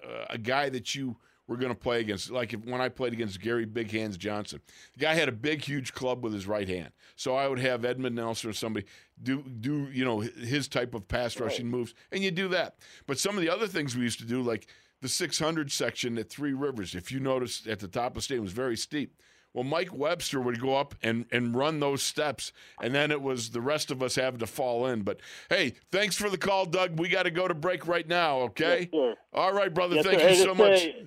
[0.07, 1.17] uh, a guy that you
[1.49, 2.29] were going to play against.
[2.29, 4.61] Like if, when I played against Gary Big Hands Johnson,
[4.93, 6.91] the guy had a big, huge club with his right hand.
[7.15, 8.85] So I would have Edmund Nelson or somebody
[9.21, 12.75] do do you know his type of pass rushing moves, and you do that.
[13.07, 14.67] But some of the other things we used to do, like
[15.01, 18.43] the 600 section at Three Rivers, if you noticed at the top of the stadium
[18.43, 19.15] was very steep.
[19.51, 23.49] Well, Mike Webster would go up and, and run those steps, and then it was
[23.49, 25.01] the rest of us having to fall in.
[25.01, 26.99] But hey, thanks for the call, Doug.
[26.99, 28.89] We got to go to break right now, okay?
[28.93, 29.15] Yes.
[29.33, 29.95] All right, brother.
[29.95, 30.29] Yes, Thank sir.
[30.29, 30.79] you Hey, so much.
[30.79, 31.05] say-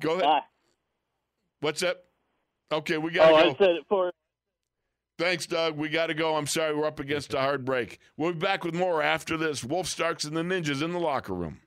[0.00, 0.22] Go ahead.
[0.24, 0.40] Bye.
[1.60, 1.96] What's up?
[2.70, 3.50] Okay, we got to Oh, go.
[3.50, 4.12] I said it for
[5.18, 5.76] Thanks, Doug.
[5.76, 6.36] We got to go.
[6.36, 7.98] I'm sorry we're up against a hard break.
[8.16, 9.64] We'll be back with more after this.
[9.64, 11.60] Wolf Starks and the Ninjas in the locker room.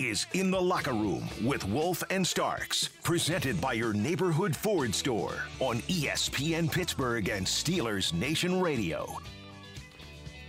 [0.00, 5.34] Is In the Locker Room with Wolf and Starks, presented by your neighborhood Ford store
[5.58, 9.18] on ESPN Pittsburgh and Steelers Nation Radio.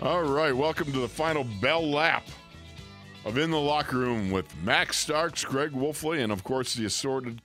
[0.02, 2.24] All right, welcome to the final bell lap
[3.26, 7.42] of In the Locker Room with Max Starks, Greg Wolfley, and of course the assorted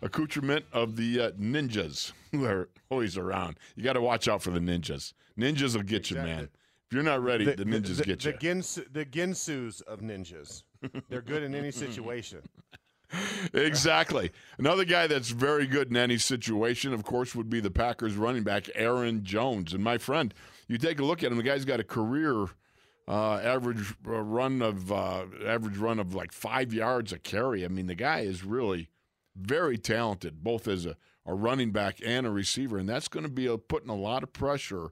[0.00, 3.56] accoutrement of the uh, ninjas who are always around.
[3.74, 5.12] You got to watch out for the ninjas.
[5.36, 6.50] Ninjas will get you, man.
[6.86, 8.38] If you're not ready, the, ninjas the, get the you.
[8.38, 10.62] Ginsu, the Ginsus of ninjas.
[11.08, 12.42] They're good in any situation.
[13.54, 14.30] exactly.
[14.58, 18.42] Another guy that's very good in any situation, of course, would be the Packers running
[18.42, 19.72] back, Aaron Jones.
[19.72, 20.34] And my friend,
[20.66, 22.46] you take a look at him, the guy's got a career
[23.08, 27.64] uh, average uh, run of uh, average run of like five yards a carry.
[27.64, 28.90] I mean, the guy is really
[29.34, 33.30] very talented, both as a, a running back and a receiver, and that's going to
[33.30, 34.90] be a, putting a lot of pressure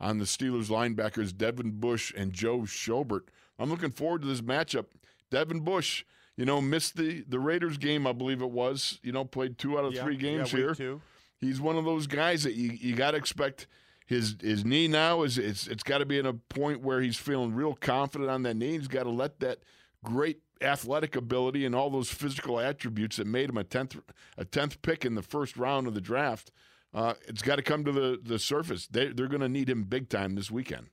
[0.00, 3.28] on the Steelers linebackers Devin Bush and Joe Schobert.
[3.58, 4.86] I'm looking forward to this matchup.
[5.30, 6.04] Devin Bush,
[6.36, 8.98] you know, missed the the Raiders game, I believe it was.
[9.02, 10.74] You know, played two out of Yeah, three games yeah, here.
[10.74, 11.00] two.
[11.40, 13.66] He's one of those guys that you, you got to expect.
[14.06, 17.16] His his knee now is it's it's got to be in a point where he's
[17.18, 18.72] feeling real confident on that knee.
[18.72, 19.58] He's got to let that
[20.02, 23.96] great athletic ability and all those physical attributes that made him a tenth
[24.38, 26.50] a tenth pick in the first round of the draft.
[26.94, 28.86] Uh, it's got to come to the the surface.
[28.86, 30.86] They they're going to need him big time this weekend.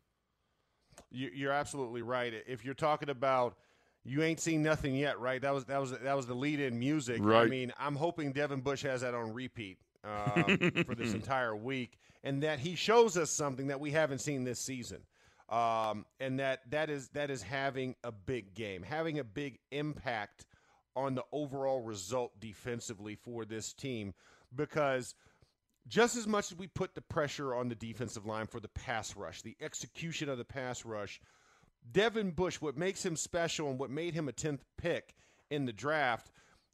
[1.09, 2.33] You're absolutely right.
[2.45, 3.55] If you're talking about
[4.05, 5.41] you ain't seen nothing yet, right?
[5.41, 7.19] That was that was that was the lead-in music.
[7.47, 10.43] I mean, I'm hoping Devin Bush has that on repeat um,
[10.85, 14.59] for this entire week, and that he shows us something that we haven't seen this
[14.59, 15.01] season,
[15.49, 20.45] um, and that that is that is having a big game, having a big impact
[20.95, 24.13] on the overall result defensively for this team,
[24.55, 25.15] because
[25.87, 29.15] just as much as we put the pressure on the defensive line for the pass
[29.15, 31.19] rush, the execution of the pass rush,
[31.91, 35.15] Devin Bush, what makes him special and what made him a 10th pick
[35.49, 36.31] in the draft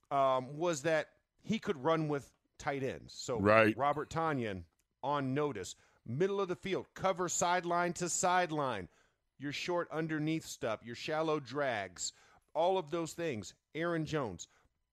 [0.10, 1.08] um, was that
[1.44, 3.14] he could run with tight ends.
[3.16, 3.76] So Right.
[3.78, 4.64] Robert Tonyan
[5.04, 8.88] on notice, middle of the field, cover sideline to sideline,
[9.40, 12.14] your short underneath stuff, your shallow drags,
[12.54, 13.54] all of those things.
[13.74, 14.48] Aaron Jones,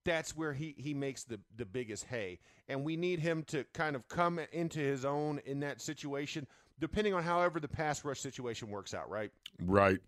[0.05, 2.39] that's where he, he makes the, the biggest hay.
[2.69, 6.47] And we need him to kind of come into his own in that situation,
[6.81, 9.31] depending on however the pass rush situation works out, right?
[9.65, 9.99] Right.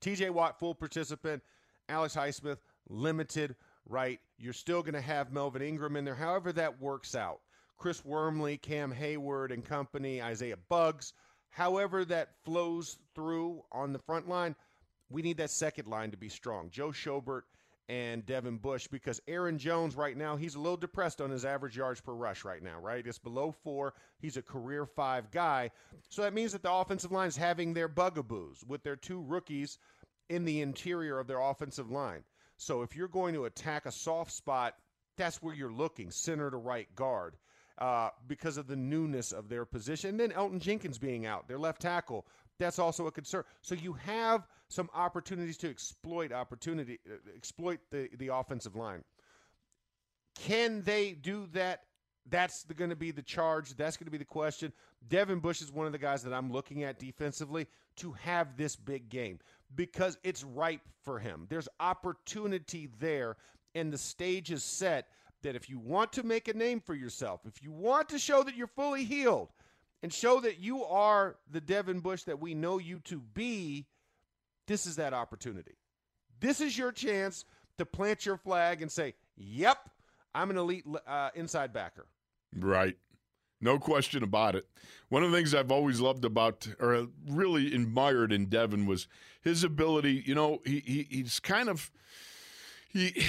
[0.00, 1.42] TJ Watt, full participant.
[1.88, 2.58] Alex Highsmith,
[2.88, 3.54] limited,
[3.88, 4.20] right?
[4.38, 7.40] You're still going to have Melvin Ingram in there, however that works out.
[7.78, 11.12] Chris Wormley, Cam Heyward and company, Isaiah Buggs,
[11.50, 14.56] however that flows through on the front line,
[15.10, 16.70] we need that second line to be strong.
[16.70, 17.42] Joe Schobert
[17.88, 21.76] and Devin Bush because Aaron Jones right now, he's a little depressed on his average
[21.76, 23.06] yards per rush right now, right?
[23.06, 23.94] It's below four.
[24.18, 25.70] He's a career five guy.
[26.08, 29.78] So that means that the offensive line is having their bugaboos with their two rookies
[30.28, 32.24] in the interior of their offensive line.
[32.56, 34.74] So if you're going to attack a soft spot,
[35.16, 37.36] that's where you're looking, center to right guard,
[37.78, 40.10] uh, because of the newness of their position.
[40.10, 42.26] And then Elgton Jenkins being out, their left tackle,
[42.58, 43.44] that's also a concern.
[43.62, 49.04] So you have some opportunities to exploit opportunity, uh, exploit the the offensive line.
[50.34, 51.82] Can they do that?
[52.28, 53.74] That's going to be the charge.
[53.76, 54.72] That's going to be the question.
[55.08, 58.74] Devin Bush is one of the guys that I'm looking at defensively to have this
[58.74, 59.38] big game
[59.74, 61.46] because it's ripe for him.
[61.48, 63.36] There's opportunity there,
[63.74, 65.06] and the stage is set
[65.42, 68.42] that if you want to make a name for yourself, if you want to show
[68.42, 69.48] that you're fully healed
[70.02, 73.86] and show that you are the Devin Bush that we know you to be,
[74.66, 75.76] this is that opportunity.
[76.40, 77.44] This is your chance
[77.78, 79.78] to plant your flag and say, "Yep,
[80.34, 82.06] I'm an elite uh, inside backer."
[82.54, 82.96] Right.
[83.60, 84.66] No question about it.
[85.08, 89.08] One of the things I've always loved about, or really admired in Devin, was
[89.40, 90.22] his ability.
[90.26, 91.90] You know, he, he he's kind of
[92.88, 93.24] he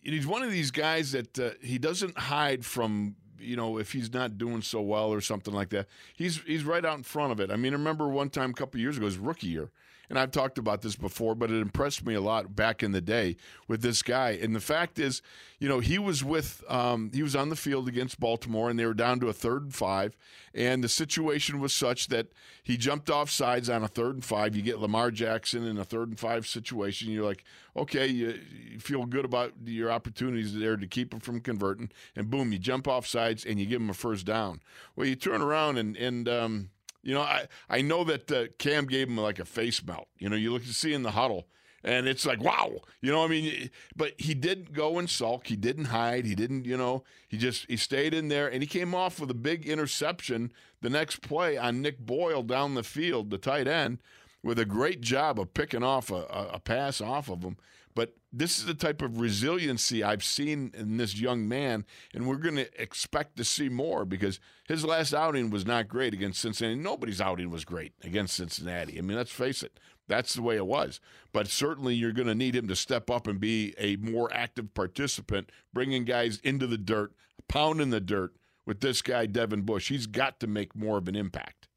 [0.00, 3.16] he's one of these guys that uh, he doesn't hide from.
[3.42, 6.84] You know, if he's not doing so well or something like that, he's he's right
[6.84, 7.50] out in front of it.
[7.50, 9.70] I mean, I remember one time a couple years ago, his rookie year,
[10.10, 13.00] and I've talked about this before, but it impressed me a lot back in the
[13.00, 13.36] day
[13.68, 14.30] with this guy.
[14.30, 15.22] And the fact is,
[15.60, 18.84] you know, he was with, um, he was on the field against Baltimore, and they
[18.84, 20.16] were down to a third and five,
[20.52, 22.26] and the situation was such that
[22.64, 24.56] he jumped off sides on a third and five.
[24.56, 27.12] You get Lamar Jackson in a third and five situation.
[27.12, 27.44] You're like,
[27.76, 28.40] okay, you,
[28.72, 32.58] you feel good about your opportunities there to keep him from converting, and boom, you
[32.58, 34.60] jump off sides and you give him a first down.
[34.96, 36.70] Well, you turn around and and um,
[37.02, 40.08] you know, I, I know that uh, Cam gave him like a face melt.
[40.18, 41.46] You know, you look to see in the huddle,
[41.82, 42.80] and it's like, wow.
[43.00, 45.46] You know, I mean, but he didn't go and sulk.
[45.46, 46.26] He didn't hide.
[46.26, 49.30] He didn't, you know, he just he stayed in there, and he came off with
[49.30, 53.98] a big interception the next play on Nick Boyle down the field, the tight end.
[54.42, 57.56] with a great job of picking off a, a, a pass off of him.
[57.94, 62.36] But this is the type of resiliency I've seen in this young man, and we're
[62.36, 66.78] going to expect to see more because his last outing was not great against Cincinnati.
[66.78, 68.96] Nobody's outing was great against Cincinnati.
[68.98, 71.00] I mean, let's face it, that's the way it was.
[71.32, 74.72] But certainly, you're going to need him to step up and be a more active
[74.74, 77.12] participant, bringing guys into the dirt,
[77.48, 78.34] pounding the dirt
[78.66, 79.88] with this guy Devin Bush.
[79.88, 81.68] He's got to make more of an impact.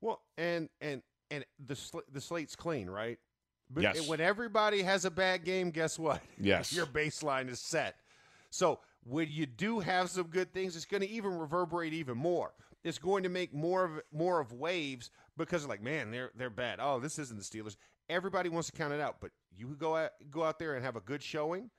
[0.00, 3.18] Well, and and and the sl- the slate's clean, right?
[3.70, 4.08] But Yes.
[4.08, 6.22] When everybody has a bad game, guess what?
[6.38, 6.72] Yes.
[6.72, 7.96] Your baseline is set.
[8.50, 12.52] So when you do have some good things, it's going to even reverberate even more.
[12.84, 16.78] It's going to make more of more of waves because like, man, they're they're bad.
[16.80, 17.76] Oh, this isn't the Steelers.
[18.08, 20.94] Everybody wants to count it out, but you go out go out there and have
[20.94, 21.70] a good showing,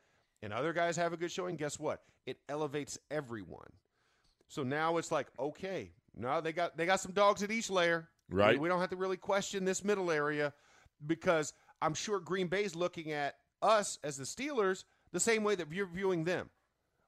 [0.42, 1.56] and other guys have a good showing.
[1.56, 2.02] Guess what?
[2.26, 3.72] It elevates everyone.
[4.50, 8.10] So now it's like, okay, now they got they got some dogs at each layer.
[8.30, 8.60] Right.
[8.60, 10.52] We don't have to really question this middle area
[11.06, 15.72] because I'm sure Green Bay's looking at us as the Steelers the same way that
[15.72, 16.50] you're viewing them.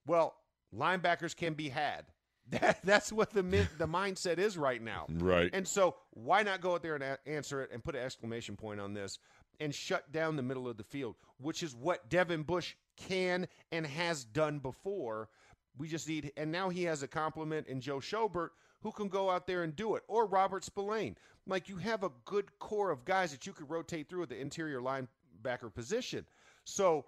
[0.06, 0.36] Well,
[0.76, 2.06] linebackers can be had.
[2.50, 5.06] That, that's what the the mindset is right now.
[5.08, 5.52] Right.
[5.54, 8.56] And so why not go out there and a- answer it and put an exclamation
[8.56, 9.20] point on this
[9.60, 13.86] and shut down the middle of the field, which is what Devin Bush can and
[13.86, 15.30] has done before.
[15.78, 18.50] We just need, and now he has a complement in Joe Schobert
[18.82, 21.18] who can go out there and do it, or Robert Spillane.
[21.46, 24.40] Like you have a good core of guys that you could rotate through at the
[24.40, 26.26] interior linebacker position.
[26.66, 27.06] So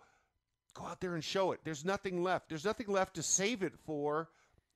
[0.73, 1.59] go out there and show it.
[1.63, 2.49] There's nothing left.
[2.49, 4.29] There's nothing left to save it for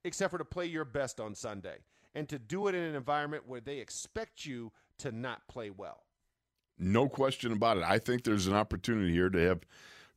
[0.04, 1.78] except for to play your best on Sunday
[2.14, 6.04] and to do it in an environment where they expect you to not play well.
[6.78, 7.84] No question about it.
[7.84, 9.62] I think there's an opportunity here to have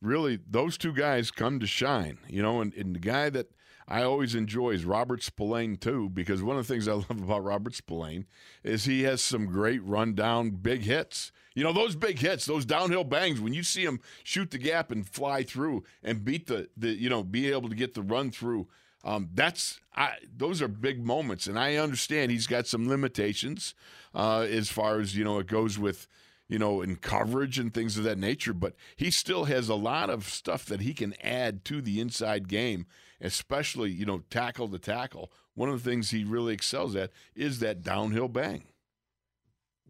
[0.01, 2.19] really those two guys come to shine.
[2.27, 3.47] You know, and, and the guy that
[3.89, 7.43] I always enjoy is Robert Spillane too, because one of the things I love about
[7.43, 8.27] Robert Spillane
[8.63, 11.31] is he has some great rundown big hits.
[11.55, 14.91] You know, those big hits, those downhill bangs, when you see him shoot the gap
[14.91, 18.29] and fly through and beat the, the you know, be able to get the run
[18.29, 18.67] through.
[19.03, 23.73] Um, that's I, those are big moments, and I understand he's got some limitations
[24.13, 26.07] uh, as far as you know it goes with
[26.49, 28.53] you know, in coverage and things of that nature.
[28.53, 32.47] But he still has a lot of stuff that he can add to the inside
[32.49, 32.87] game,
[33.21, 35.31] especially, you know, tackle to tackle.
[35.55, 38.63] One of the things he really excels at is that downhill bang.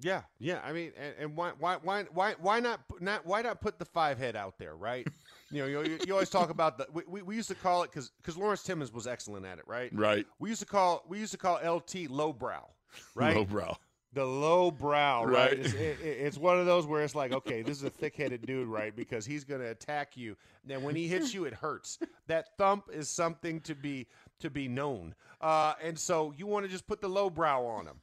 [0.01, 0.61] Yeah, yeah.
[0.63, 3.85] I mean, and, and why, why, why, why, why not, not, why not put the
[3.85, 5.05] five head out there, right?
[5.51, 6.87] you know, you, you always talk about the.
[6.91, 9.65] We, we, we used to call it because because Lawrence Timmons was excellent at it,
[9.67, 9.91] right?
[9.93, 10.25] Right.
[10.39, 12.65] We used to call we used to call LT lowbrow,
[13.15, 13.35] right?
[13.35, 13.75] Lowbrow.
[14.13, 15.51] The low brow, right?
[15.51, 15.59] Right.
[15.59, 18.45] It's, it, it- it's one of those where it's like, okay, this is a thick-headed
[18.45, 18.95] dude, right?
[18.95, 20.35] Because he's going to attack you.
[20.65, 21.99] Then when he hits you, it hurts.
[22.27, 24.07] That thump is something to be
[24.39, 27.85] to be known, uh, and so you want to just put the low brow on
[27.85, 27.99] him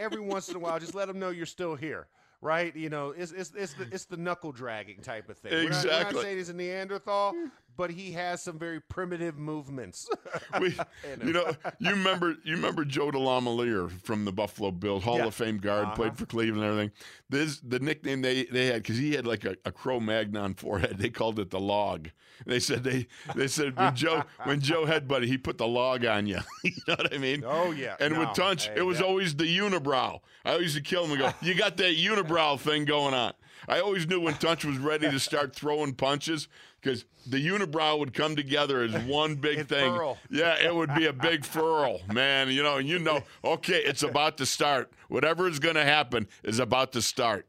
[0.00, 0.78] every once in a while.
[0.78, 2.08] Just let him know you're still here,
[2.42, 2.74] right?
[2.76, 5.52] You know, it's it's it's the, it's the knuckle dragging type of thing.
[5.52, 6.22] We're not- We're not, Exactly.
[6.22, 7.34] saying he's a Neanderthal,
[7.76, 10.08] but he has some very primitive movements.
[10.60, 10.74] We,
[11.24, 15.26] you know, you remember you remember Joe DeLamielleure from the Buffalo Bills, Hall Yeah.
[15.26, 15.94] of Fame guard, Uh-huh.
[15.94, 16.92] played for Cleveland and everything.
[17.28, 20.98] This the nickname they they had because he had like a, a Cro-Magnon forehead.
[20.98, 22.08] They called it the log.
[22.46, 26.26] They said they they said when Joe when Joe headbutted, he put the log on
[26.26, 26.38] you.
[26.64, 27.44] you know what I mean?
[27.46, 27.96] Oh, yeah.
[28.00, 28.34] And with No.
[28.34, 30.20] Tunch, Hey, it was that- always the unibrow.
[30.44, 33.32] I always used to kill him and go, "You got that unibrow thing going on."
[33.68, 36.48] I always knew when Tunch was ready to start throwing punches
[36.80, 39.92] because the unibrow would come together as one big It'd thing.
[39.94, 40.18] furl.
[40.30, 42.48] Yeah, it would be a big furl, man.
[42.50, 44.92] You know, you know, okay, it's about to start.
[45.08, 47.46] Whatever is going to happen is about to start.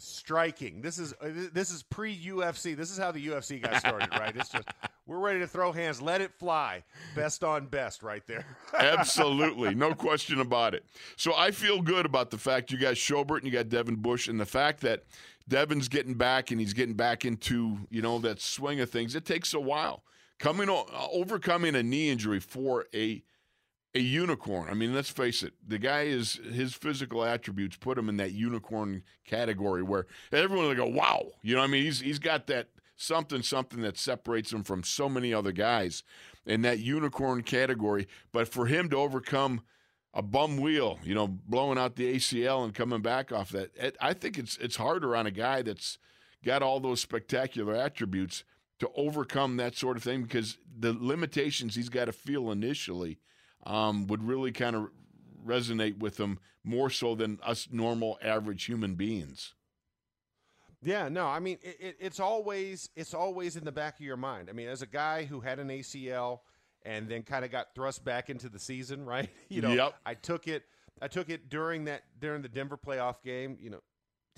[0.00, 0.80] Striking.
[0.80, 2.76] This is uh, this is pre UFC.
[2.76, 4.34] This is how the UFC got started, right?
[4.36, 4.68] It's just
[5.06, 6.82] we're ready to throw hands, let it fly.
[7.14, 8.44] Best on best, right there.
[8.78, 10.84] Absolutely, no question about it.
[11.16, 14.28] So I feel good about the fact you got Schobert and you got Devin Bush,
[14.28, 15.04] and the fact that
[15.48, 19.14] Devin's getting back and he's getting back into you know that swing of things.
[19.14, 20.02] It takes a while
[20.40, 20.82] coming uh,
[21.12, 23.22] overcoming a knee injury for a
[23.94, 24.68] a unicorn.
[24.70, 25.54] I mean, let's face it.
[25.66, 30.74] The guy is his physical attributes put him in that unicorn category where everyone will
[30.74, 34.62] go, "Wow!" You know, I mean, he's he's got that something something that separates him
[34.62, 36.02] from so many other guys
[36.46, 38.06] in that unicorn category.
[38.32, 39.62] But for him to overcome
[40.14, 43.96] a bum wheel, you know, blowing out the ACL and coming back off that, it,
[44.00, 45.98] I think it's it's harder on a guy that's
[46.44, 48.44] got all those spectacular attributes
[48.78, 53.18] to overcome that sort of thing because the limitations he's got to feel initially
[53.64, 54.88] um, would really kind of
[55.44, 59.54] resonate with them more so than us normal average human beings.
[60.82, 64.16] Yeah, no, I mean it, it, it's always it's always in the back of your
[64.16, 64.48] mind.
[64.48, 66.40] I mean, as a guy who had an ACL
[66.82, 69.28] and then kind of got thrust back into the season, right?
[69.50, 69.94] You know, Yep.
[70.06, 70.64] I took it
[71.02, 73.58] I took it during that during the Denver playoff game.
[73.60, 73.80] You know,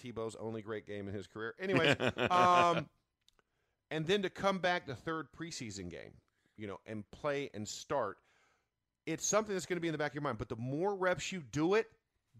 [0.02, 1.54] Tebow's only great game in his career.
[1.60, 1.96] Anyways,
[2.30, 2.88] um,
[3.90, 6.12] and then to come back the third preseason game,
[6.56, 8.18] you know, and play and start,
[9.06, 10.38] it's something that's going to be in the back of your mind.
[10.38, 11.86] But the more reps you do it,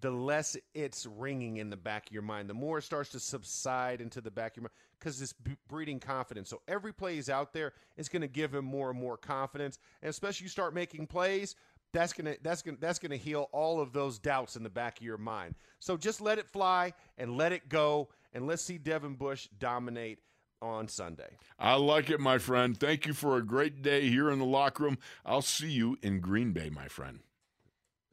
[0.01, 2.51] the less it's ringing in the back of your mind.
[2.51, 5.35] The more it starts to subside into the back of your mind because it's
[5.69, 6.49] breeding confidence.
[6.51, 9.79] So every play he's out there is going to give him more and more confidence,
[10.03, 11.55] and especially you start making plays.
[11.93, 15.05] That's gonna that's gonna that's gonna heal all of those doubts in the back of
[15.05, 15.55] your mind.
[15.79, 20.19] So just let it fly and let it go, and let's see Devin Bush dominate
[20.63, 21.37] on Sunday.
[21.59, 22.79] I like it, my friend.
[22.79, 24.99] Thank you for a great day here in the locker room.
[25.27, 27.21] I'll see you in Green Bay, my friend.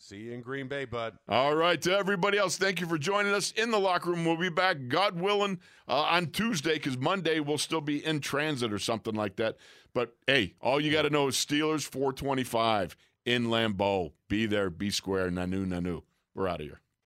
[0.01, 1.17] See you in Green Bay, bud.
[1.27, 4.25] All right, to everybody else, thank you for joining us in the locker room.
[4.25, 8.73] We'll be back, God willing, uh, on Tuesday because Monday we'll still be in transit
[8.73, 9.57] or something like that.
[9.93, 12.95] But hey, all you got to know is Steelers 425
[13.25, 14.13] in Lambeau.
[14.27, 15.29] Be there, be square.
[15.29, 16.03] Nanu, nanu.
[16.33, 16.81] We're out of here.